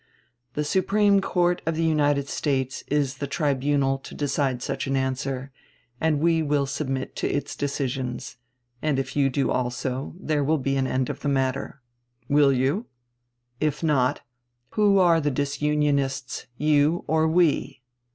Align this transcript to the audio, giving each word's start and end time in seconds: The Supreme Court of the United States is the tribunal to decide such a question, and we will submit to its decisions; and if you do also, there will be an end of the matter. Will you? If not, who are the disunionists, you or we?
The 0.55 0.63
Supreme 0.63 1.21
Court 1.21 1.61
of 1.67 1.75
the 1.75 1.83
United 1.83 2.27
States 2.27 2.83
is 2.87 3.17
the 3.17 3.27
tribunal 3.27 3.99
to 3.99 4.15
decide 4.15 4.63
such 4.63 4.87
a 4.87 4.89
question, 4.89 5.51
and 5.99 6.19
we 6.19 6.41
will 6.41 6.65
submit 6.65 7.15
to 7.17 7.27
its 7.27 7.55
decisions; 7.55 8.37
and 8.81 8.97
if 8.97 9.15
you 9.15 9.29
do 9.29 9.51
also, 9.51 10.15
there 10.19 10.43
will 10.43 10.57
be 10.57 10.75
an 10.75 10.87
end 10.87 11.11
of 11.11 11.19
the 11.19 11.29
matter. 11.29 11.83
Will 12.27 12.51
you? 12.51 12.87
If 13.59 13.83
not, 13.83 14.21
who 14.71 14.97
are 14.97 15.21
the 15.21 15.29
disunionists, 15.29 16.47
you 16.57 17.03
or 17.05 17.27
we? 17.27 17.83